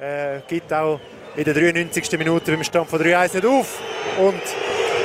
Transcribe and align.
Äh, 0.00 0.40
gibt 0.48 0.72
auch 0.72 0.98
in 1.36 1.44
der 1.44 1.54
93. 1.54 2.18
Minute 2.18 2.50
beim 2.50 2.64
Stand 2.64 2.90
von 2.90 3.00
3-1 3.00 3.34
nicht 3.34 3.46
auf. 3.46 3.80
Und 4.18 4.42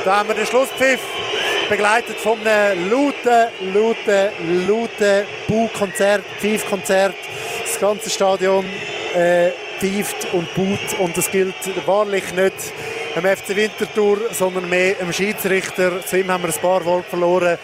da 0.04 0.18
haben 0.18 0.28
wir 0.28 0.34
den 0.34 0.46
Schlusspfiff 0.46 1.00
begleitet 1.68 2.16
von 2.16 2.44
einem 2.44 2.90
lauten, 2.90 3.72
lauten, 3.72 4.66
lauten 4.66 5.26
Baukonzert, 5.48 6.24
Pfeifkonzert. 6.40 7.14
Das 7.62 7.78
ganze 7.78 8.10
Stadion 8.10 8.64
äh, 9.14 9.50
pfeift 9.78 10.26
und 10.32 10.52
baut 10.54 10.98
und 10.98 11.16
das 11.16 11.30
gilt 11.30 11.54
wahrlich 11.86 12.34
nicht 12.34 12.54
dem 13.14 13.24
FC 13.24 13.56
Winterthur, 13.56 14.18
sondern 14.32 14.68
mehr 14.68 14.94
dem 14.94 15.12
Schiedsrichter. 15.12 16.04
Zu 16.04 16.18
ihm 16.18 16.30
haben 16.30 16.44
wir 16.44 16.50
ein 16.50 16.60
paar 16.60 16.84
Worte 16.84 17.08
verloren. 17.08 17.58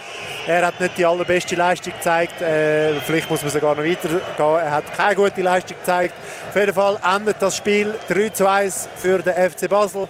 Er 0.46 0.66
hat 0.66 0.80
nicht 0.80 0.96
die 0.96 1.04
allerbeste 1.04 1.56
Leistung 1.56 1.92
gezeigt. 1.92 2.40
Äh, 2.40 3.00
vielleicht 3.00 3.28
muss 3.28 3.42
man 3.42 3.50
sogar 3.50 3.74
noch 3.74 3.84
weitergehen. 3.84 4.20
Er 4.38 4.70
hat 4.70 4.96
keine 4.96 5.16
gute 5.16 5.42
Leistung 5.42 5.76
gezeigt. 5.78 6.14
Auf 6.48 6.56
jeden 6.56 6.72
Fall 6.74 6.98
endet 7.16 7.36
das 7.40 7.56
Spiel 7.56 7.94
3 8.08 8.28
zu 8.30 8.48
1 8.48 8.88
für 8.96 9.18
den 9.18 9.34
FC 9.34 9.68
Basel. 9.68 10.08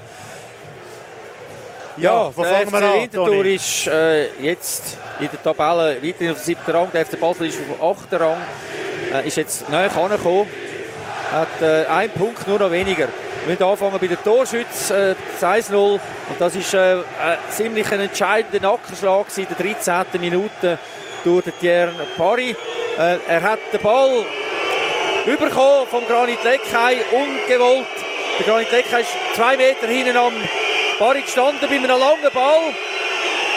Ja, 1.96 2.30
wo 2.34 2.42
fangen 2.42 2.70
wir 2.70 2.82
an? 2.82 3.00
Winterthur 3.00 3.44
ist 3.46 3.86
äh, 3.86 4.26
jetzt 4.42 4.98
in 5.18 5.28
der 5.32 5.42
Tabelle 5.42 5.96
weiterhin 6.02 6.32
auf 6.32 6.38
dem 6.38 6.44
siebten 6.44 6.70
Rang. 6.70 6.88
Der 6.92 7.06
FC 7.06 7.18
Basel 7.18 7.46
ist 7.46 7.58
auf 7.58 7.78
dem 7.78 7.82
achten 7.82 8.16
Rang. 8.16 8.40
Äh, 9.14 9.26
ist 9.26 9.36
jetzt 9.38 9.68
näher 9.70 9.96
angekommen. 9.96 10.46
Hat 11.32 11.60
äh, 11.60 11.86
einen 11.86 12.12
Punkt 12.12 12.46
nur 12.46 12.58
noch 12.58 12.70
weniger. 12.70 13.08
Wir 13.44 13.52
müssen 13.52 13.62
anfangen 13.62 13.98
bei 14.00 14.06
den 14.06 14.22
Torschützen. 14.22 15.14
Äh, 15.40 15.44
1-0. 15.44 15.74
Und 15.74 16.00
das 16.38 16.54
ist 16.54 16.72
äh, 16.74 16.96
ziemlich 17.50 17.90
ein 17.92 18.00
entscheidender 18.00 18.60
Nackenschlag 18.60 19.26
in 19.36 19.46
der 19.46 19.74
13. 19.74 20.20
Minute 20.20 20.78
durch 21.24 21.44
den 21.44 21.52
Thierry 21.60 21.92
Pari. 22.16 22.56
Äh, 22.98 23.18
er 23.28 23.42
hat 23.42 23.58
den 23.72 23.80
Ball 23.80 24.24
überkommen 25.26 25.86
vom 25.90 26.06
Granit 26.06 26.42
Leckheim, 26.44 26.98
ungewollt. 27.12 27.86
Der 28.38 28.46
Granit 28.46 28.70
Leckheim 28.70 29.00
ist 29.00 29.36
zwei 29.36 29.56
Meter 29.56 29.86
hinten 29.86 30.16
am 30.16 30.32
Barry 30.98 31.22
gestanden 31.22 31.60
bei 31.60 31.76
einem 31.76 31.88
langen 31.88 32.32
Ball. 32.32 32.74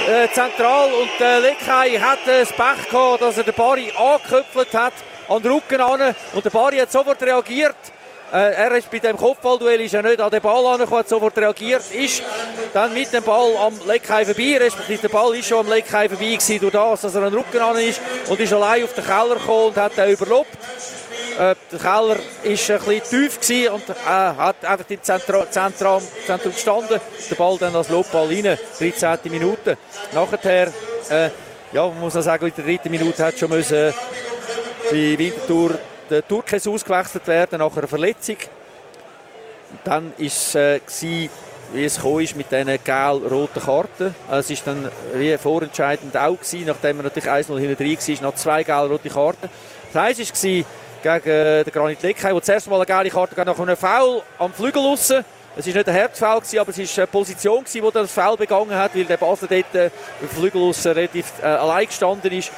Äh, 0.08 0.28
zentral 0.34 0.92
und 0.94 1.22
äh, 1.22 1.40
Leckheim 1.40 2.02
hat 2.02 2.26
äh, 2.28 2.40
das 2.40 2.50
Pech 2.50 2.90
gehabt, 2.90 3.22
dass 3.22 3.38
er 3.38 3.44
den 3.44 3.54
Barry 3.54 3.92
angeköpfelt 3.96 4.74
hat 4.74 4.94
an 5.28 5.44
den 5.44 5.52
Rücken 5.52 5.82
an 5.82 6.16
und 6.34 6.44
der 6.46 6.50
Barry 6.50 6.78
hat 6.78 6.92
sofort 6.92 7.22
reagiert. 7.22 7.76
Äh, 8.32 8.54
er 8.54 8.72
ist 8.76 8.90
bei 8.90 9.00
dem 9.00 9.18
Kopfballduell 9.18 9.82
ist 9.82 9.94
er 9.94 10.02
nicht 10.02 10.20
an 10.22 10.32
den 10.32 10.42
Ball 10.42 10.66
angekommen, 10.66 11.00
hat 11.00 11.10
sofort 11.10 11.38
reagiert, 11.38 11.84
ist 11.92 12.24
dann 12.74 12.94
mit 12.94 13.12
dem 13.12 13.24
Ball 13.24 13.56
am 13.58 13.74
Leckheim 13.86 14.26
vorbei, 14.26 14.58
respektive 14.60 15.02
der 15.02 15.10
Ball 15.10 15.36
ist 15.36 15.48
schon 15.48 15.60
am 15.60 15.70
Leckheim 15.70 16.10
vorbei 16.10 16.26
gewesen, 16.26 16.60
durch 16.60 16.74
das, 16.74 17.02
dass 17.02 17.16
er 17.16 17.24
an 17.24 17.32
den 17.32 17.40
Rücken 17.40 17.60
an 17.60 17.78
ist 17.78 18.00
und 18.28 18.40
ist 18.40 18.54
allein 18.54 18.84
auf 18.84 18.94
den 18.94 19.06
Keller 19.06 19.36
gekommen 19.36 19.68
und 19.68 19.78
hat 19.78 19.98
den 19.98 20.10
überlobt. 20.12 20.58
Äh, 21.40 21.56
der 21.72 21.80
Keller 21.80 22.10
war 22.10 22.18
bisschen 22.44 23.40
tief 23.40 23.72
und 23.72 23.90
äh, 23.90 23.94
hat 24.06 24.66
einfach 24.66 24.90
im 24.90 25.02
Zentrum, 25.02 25.46
Zentrum, 25.50 26.04
Zentrum 26.26 26.52
gestanden. 26.52 27.00
Der 27.30 27.36
Ball 27.36 27.58
dann 27.58 27.74
als 27.78 27.88
Lobball 27.88 28.28
rein, 28.28 28.58
13. 28.78 29.20
Minute. 29.32 29.78
Nachher, 30.14 30.68
äh, 31.10 31.30
ja, 31.72 31.88
man 31.88 31.98
muss 32.02 32.18
auch 32.18 32.22
sagen, 32.24 32.46
in 32.46 32.54
der 32.58 32.66
dritten 32.66 32.92
Minute 32.92 33.24
hat 33.24 33.40
schon 33.40 33.52
müssen 33.52 33.94
bei 34.92 35.18
Winterthur 35.18 35.80
der 36.10 36.28
Turkes 36.28 36.68
ausgewechselt 36.68 37.26
werden 37.28 37.60
nach 37.60 37.78
einer 37.78 37.88
Verletzung. 37.88 38.38
Dann 39.86 40.12
war 40.18 40.26
es, 40.26 40.56
äh, 40.56 40.82
wie 40.92 41.30
es 41.74 42.00
ist 42.00 42.36
mit 42.36 42.52
diesen 42.52 42.84
gelb-roten 42.84 43.64
Karten. 43.64 44.14
Es 44.30 44.50
war 44.50 44.58
dann 44.66 44.92
wie 45.14 45.38
vorentscheidend 45.38 46.18
auch 46.18 46.38
gewesen, 46.38 46.66
nachdem 46.66 46.98
er 46.98 47.04
natürlich 47.04 47.30
1-0 47.30 47.58
hinten 47.58 47.78
drin 47.78 47.98
war, 47.98 48.24
noch 48.24 48.36
zwei 48.36 48.64
gelb-rote 48.64 49.10
Karten. 49.10 49.50
Das 49.94 50.20
Eis 50.20 50.20
war 50.20 50.66
gegen 51.02 51.30
äh, 51.30 51.64
den 51.64 51.74
Granit 51.74 52.02
Leckheim, 52.02 52.34
der 52.34 52.44
zuerst 52.44 52.70
mal 52.70 52.76
eine 52.78 52.86
gelbe 52.86 53.10
Karte 53.10 53.46
nach 53.46 53.60
einem 53.60 53.78
Foul 53.78 54.22
am 54.38 54.54
Flügel 54.54 54.82
raus. 54.82 55.12
Es 55.56 55.66
war 55.68 55.74
nicht 55.74 55.88
ein 55.88 55.94
Herzfoul, 55.94 56.42
aber 56.60 56.70
es 56.70 56.98
war 56.98 57.04
eine 57.04 57.08
Position, 57.08 57.66
die 57.74 57.84
das 57.94 58.12
Foul 58.12 58.38
begangen 58.38 58.76
hat, 58.76 58.96
weil 58.96 59.06
der 59.06 59.18
Basel 59.18 59.48
dort 59.50 59.76
äh, 59.76 59.90
im 60.22 60.30
Flügel 60.30 60.62
raus 60.62 60.86
relativ 60.86 61.32
äh, 61.42 61.46
allein 61.46 61.88
gestanden 61.88 62.32
ist. 62.32 62.52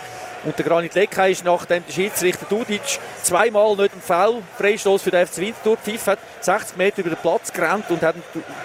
Und 0.43 0.57
der 0.57 0.65
Granit 0.65 0.95
Leckheim 0.95 1.31
ist 1.31 1.45
nachdem 1.45 1.85
der 1.85 1.93
Schiedsrichter 1.93 2.47
Dudic 2.49 2.81
zweimal 3.21 3.75
nicht 3.75 3.93
im 3.93 4.01
Foul 4.01 4.41
Freistoß 4.57 5.03
für 5.03 5.11
den 5.11 5.27
FC 5.27 5.37
Winterthur 5.37 5.77
pfiff 5.77 6.07
hat, 6.07 6.19
60 6.39 6.77
Meter 6.77 7.01
über 7.01 7.11
den 7.11 7.19
Platz 7.19 7.53
gerannt 7.53 7.85
und 7.89 8.01
hat 8.01 8.15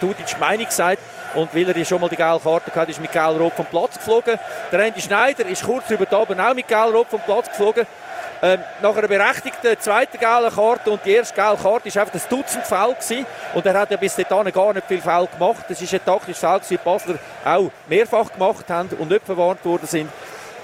Dudic 0.01 0.41
Meinung 0.41 0.65
gesagt. 0.65 0.99
Und 1.35 1.55
weil 1.55 1.69
er 1.69 1.85
schon 1.85 2.01
mal 2.01 2.09
die 2.09 2.17
gelbe 2.17 2.41
Karte 2.41 2.75
hatte, 2.75 2.91
ist 2.91 3.01
mit 3.01 3.13
gelb-rot 3.13 3.53
vom 3.53 3.67
Platz 3.67 3.99
geflogen. 3.99 4.39
Der 4.73 4.81
Andy 4.81 5.03
Schneider 5.03 5.45
ist 5.47 5.65
kurz 5.65 5.91
über 5.91 6.07
da 6.07 6.17
auch 6.17 6.55
mit 6.55 6.67
gelb-rot 6.67 7.09
vom 7.11 7.21
Platz 7.21 7.49
geflogen. 7.49 7.87
Ähm, 8.43 8.61
nach 8.83 8.95
einer 8.95 9.09
berechtigten 9.09 9.81
zweiten 9.81 10.19
gelben 10.19 10.55
Karte 10.55 10.91
und 10.91 11.01
die 11.05 11.13
erste 11.13 11.35
gelbe 11.35 11.63
Karte 11.63 11.95
war 11.95 12.03
einfach 12.03 12.15
ein 12.15 12.21
Dutzend 12.29 12.67
Foul 12.67 12.95
gewesen. 12.95 13.27
und 13.55 13.67
er 13.67 13.75
hat 13.75 13.91
ja 13.91 13.97
bis 13.97 14.15
dahin 14.15 14.53
gar 14.53 14.75
nicht 14.75 14.87
viel 14.87 15.01
Foul 15.01 15.27
gemacht. 15.27 15.65
Das 15.69 15.81
ist 15.81 15.95
ein 15.95 16.05
taktisches 16.05 16.41
Foul, 16.41 16.59
das 16.59 16.69
die 16.69 16.77
Basler 16.77 17.19
auch 17.45 17.71
mehrfach 17.89 18.33
gemacht 18.33 18.69
haben 18.69 18.91
und 18.99 19.11
nicht 19.11 19.25
verwarnt 19.25 19.65
worden 19.65 19.87
sind. 19.87 20.11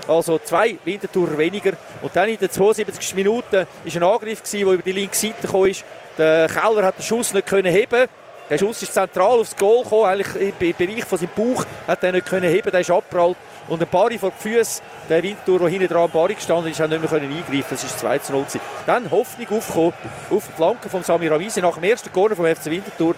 Also 0.06 0.38
zwei 0.38 0.76
Wintertourer 0.84 1.38
weniger. 1.38 1.72
Und 2.02 2.14
dann 2.14 2.28
in 2.28 2.36
den 2.36 2.50
72. 2.50 3.14
Minuten 3.14 3.52
war 3.52 3.66
ein 3.84 4.02
Angriff, 4.02 4.42
der 4.42 4.60
über 4.60 4.82
die 4.82 4.92
linke 4.92 5.16
Seite 5.16 5.48
kam. 5.48 5.70
Der 6.18 6.48
Keller 6.48 6.84
hat 6.84 6.98
den 6.98 7.02
Schuss 7.02 7.32
nicht 7.32 7.46
können 7.46 7.72
heben 7.72 8.08
der 8.52 8.58
Schuss 8.58 8.82
ist 8.82 8.92
zentral 8.92 9.40
aufs 9.40 9.56
Goal 9.56 9.82
gekommen, 9.82 10.04
eigentlich 10.04 10.52
im 10.60 10.76
Bereich 10.76 11.04
von 11.06 11.16
seinem 11.16 11.30
Bauch 11.34 11.64
hat 11.86 12.04
er 12.04 12.12
nicht 12.12 12.26
können 12.26 12.50
heben, 12.50 12.70
der 12.70 12.80
ist 12.80 12.90
abprallt. 12.90 13.38
Und 13.68 13.80
ein 13.80 13.88
Bari 13.88 14.18
vor 14.18 14.32
die 14.32 14.48
Füße, 14.48 14.82
der 15.08 15.22
Winter, 15.22 15.58
der 15.58 15.68
hinten 15.68 15.88
dran 15.88 16.04
am 16.04 16.10
Bari 16.10 16.34
gestanden 16.34 16.70
ist, 16.70 16.80
hat 16.80 16.90
nicht 16.90 17.00
mehr 17.00 17.08
können 17.08 17.30
eingreifen 17.30 17.66
Das 17.70 17.84
ist 17.84 17.98
2 17.98 18.18
zu 18.18 18.32
0 18.32 18.42
gewesen. 18.42 18.60
Dann 18.86 19.10
Hoffnung 19.10 19.58
aufgekommen 19.58 19.92
auf 20.30 20.46
die 20.46 20.52
Flanke 20.52 20.88
von 20.88 21.02
Samir 21.02 21.32
Avisi 21.32 21.60
nach 21.60 21.74
dem 21.74 21.84
ersten 21.84 22.12
Corner 22.12 22.36
vom 22.36 22.46
FC 22.46 22.66
Winterthur. 22.66 23.14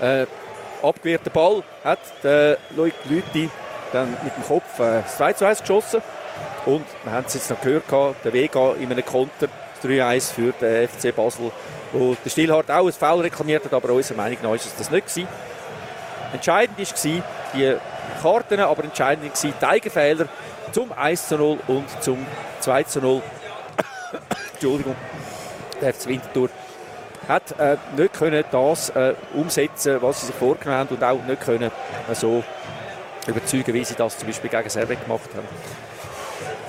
Äh, 0.00 0.26
abgewehrter 0.82 1.30
Ball 1.30 1.62
hat 1.84 1.98
der 2.22 2.56
Loic 2.74 2.94
Lüthi 3.08 3.50
dann 3.92 4.10
mit 4.22 4.34
dem 4.34 4.44
Kopf 4.44 4.78
äh, 4.78 5.02
2 5.06 5.32
zu 5.34 5.46
1 5.46 5.60
geschossen. 5.60 6.02
Und 6.66 6.84
wir 7.04 7.12
haben 7.12 7.24
es 7.26 7.34
jetzt 7.34 7.50
noch 7.50 7.60
gehört, 7.60 7.84
der 8.24 8.32
Vega 8.32 8.72
in 8.74 8.90
einem 8.90 9.04
Konter 9.04 9.48
3-1 9.82 10.32
für 10.32 10.52
den 10.52 10.88
FC 10.88 11.14
Basel, 11.14 11.50
wo 11.92 12.16
der 12.22 12.30
Stillhardt 12.30 12.70
auch 12.70 12.86
ein 12.86 12.92
Foul 12.92 13.22
reklamiert 13.22 13.64
hat, 13.64 13.72
aber 13.72 13.90
unserer 13.92 14.18
Meinung 14.18 14.38
nach 14.42 14.54
ist 14.54 14.66
es 14.66 14.76
das 14.76 14.90
nicht 14.90 15.06
gewesen. 15.06 15.28
Entscheidend 16.32 16.78
war 16.78 17.22
die 17.54 17.76
Karten, 18.22 18.60
aber 18.60 18.84
entscheidend 18.84 19.32
waren 19.32 19.54
die 19.60 19.66
Eigenfehler 19.66 20.26
zum 20.72 20.92
1 20.92 21.28
zu 21.28 21.36
0 21.36 21.58
und 21.66 22.02
zum 22.02 22.26
2 22.60 22.82
zu 22.84 23.00
0. 23.00 23.22
Entschuldigung, 24.52 24.96
der 25.80 25.94
FC 25.94 26.06
Winterthur 26.06 26.50
hat 27.28 27.58
äh, 27.58 27.76
nicht 27.96 28.12
können 28.14 28.44
das 28.50 28.90
äh, 28.90 29.14
umsetzen, 29.34 30.00
was 30.00 30.20
sie 30.20 30.26
sich 30.26 30.34
vorgenommen 30.34 30.78
haben 30.78 30.94
und 30.94 31.04
auch 31.04 31.22
nicht 31.22 31.40
können 31.42 31.70
äh, 31.70 32.14
so 32.14 32.42
überzeugen, 33.26 33.72
wie 33.74 33.84
sie 33.84 33.94
das 33.94 34.18
zum 34.18 34.26
Beispiel 34.28 34.50
gegen 34.50 34.68
Servet 34.68 35.02
gemacht 35.04 35.30
haben. 35.34 35.46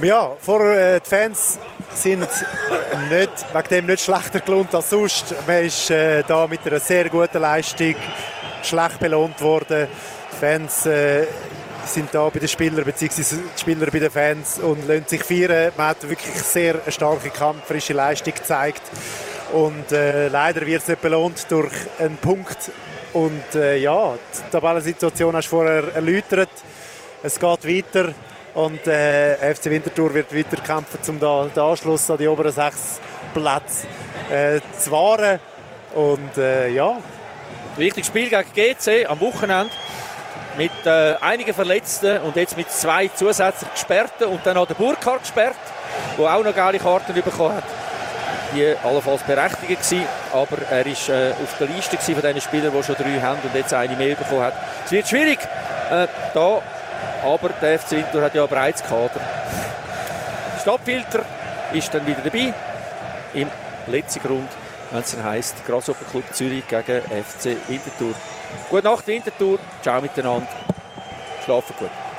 Ja, 0.05 0.31
vor 0.39 0.61
äh, 0.61 0.99
die 0.99 1.09
Fans 1.09 1.59
sind 1.93 2.21
nicht, 2.21 3.31
wegen 3.53 3.67
dem 3.69 3.85
nicht 3.85 4.03
schlechter 4.03 4.39
gelohnt 4.39 4.73
als 4.73 4.89
sonst. 4.89 5.35
Man 5.45 5.63
ist 5.63 5.89
äh, 5.91 6.23
da 6.27 6.47
mit 6.47 6.65
einer 6.65 6.79
sehr 6.79 7.09
guten 7.09 7.39
Leistung 7.39 7.95
schlecht 8.63 8.99
belohnt 8.99 9.39
worden. 9.41 9.87
Fans 10.41 10.87
äh, 10.87 11.27
sind 11.85 12.09
da 12.11 12.27
bei 12.29 12.39
den 12.39 12.47
Spielern 12.47 12.83
bzw. 12.83 13.35
die 13.55 13.59
Spieler 13.59 13.91
bei 13.91 13.99
den 13.99 14.09
Fans 14.09 14.57
und 14.57 14.87
lassen 14.87 15.05
sich 15.05 15.23
feiern. 15.23 15.71
Man 15.77 15.89
hat 15.89 16.01
wirklich 16.01 16.33
sehr 16.33 16.81
eine 16.81 16.91
starke 16.91 17.29
kampfrische 17.29 17.93
Leistung 17.93 18.33
gezeigt 18.33 18.81
und 19.53 19.91
äh, 19.91 20.29
leider 20.29 20.65
wird 20.65 20.81
es 20.81 20.87
nicht 20.87 20.99
belohnt 20.99 21.45
durch 21.49 21.71
einen 21.99 22.17
Punkt 22.17 22.71
und 23.13 23.53
äh, 23.53 23.77
ja, 23.77 24.15
die 24.15 24.51
Tabellensituation 24.51 25.35
hast 25.35 25.45
du 25.45 25.57
vorher 25.57 25.93
erläutert. 25.93 26.49
Es 27.21 27.39
geht 27.39 27.67
weiter. 27.67 28.11
Und 28.55 28.85
äh, 28.87 29.53
FC 29.53 29.65
Winterthur 29.65 30.11
wird 30.11 30.35
weiter 30.35 30.57
kämpfen, 30.57 30.99
um 31.07 31.19
da, 31.19 31.45
den 31.45 31.63
Anschluss 31.63 32.09
an 32.09 32.17
die 32.17 32.27
oberen 32.27 32.51
sechs 32.51 32.99
Plätze 33.31 33.85
äh, 34.31 34.59
zu 34.77 34.89
wahren. 34.89 35.39
Und 35.93 36.35
äh, 36.37 36.69
ja. 36.69 36.97
Wichtiges 37.77 38.07
Spiel 38.07 38.29
gegen 38.29 38.75
GC 38.75 39.07
am 39.07 39.21
Wochenende 39.21 39.71
mit 40.57 40.71
äh, 40.85 41.15
einigen 41.21 41.53
Verletzten 41.53 42.19
und 42.21 42.35
jetzt 42.35 42.57
mit 42.57 42.71
zwei 42.71 43.09
zusätzlich 43.09 43.71
Gesperrten 43.71 44.27
und 44.27 44.45
dann 44.45 44.55
noch 44.55 44.67
der 44.67 44.75
Burkhardt 44.75 45.21
gesperrt, 45.21 45.55
der 46.17 46.35
auch 46.35 46.43
noch 46.43 46.55
geile 46.55 46.79
Karten 46.79 47.13
bekommen 47.13 47.55
hat. 47.55 47.63
Die 48.53 48.75
allenfalls 48.83 49.23
berechtigt 49.23 49.81
gewesen, 49.81 50.05
aber 50.33 50.57
er 50.69 50.85
war 50.85 51.15
äh, 51.15 51.31
auf 51.31 51.57
der 51.57 51.67
Liste 51.67 51.97
von 51.97 52.21
den 52.21 52.41
Spielern, 52.41 52.73
die 52.75 52.83
schon 52.83 52.95
drei 52.95 53.19
haben 53.21 53.39
und 53.43 53.55
jetzt 53.55 53.73
eine 53.73 53.95
mehr 53.95 54.15
bekommen 54.15 54.41
hat. 54.41 54.53
Es 54.85 54.91
wird 54.91 55.07
schwierig, 55.07 55.39
äh, 55.89 56.07
da 56.33 56.61
aber 57.23 57.49
der 57.61 57.79
FC 57.79 57.91
Winter 57.91 58.21
hat 58.21 58.35
ja 58.35 58.45
bereits 58.45 58.83
Kader. 58.83 59.21
Stadtfilter 60.61 61.23
ist 61.71 61.93
dann 61.93 62.05
wieder 62.05 62.21
dabei 62.23 62.53
im 63.33 63.49
letzten 63.87 64.21
Grund, 64.21 64.49
wenn 64.91 65.01
es 65.01 65.17
heisst 65.17 65.65
Grasshopper 65.65 66.05
Club 66.05 66.23
Zürich 66.33 66.67
gegen 66.67 67.01
FC 67.01 67.57
Winterthur. 67.67 68.13
Gute 68.69 68.83
Nacht 68.83 69.07
Winterthur, 69.07 69.59
ciao 69.81 70.01
miteinander, 70.01 70.47
schlafen 71.43 71.75
gut. 71.79 72.10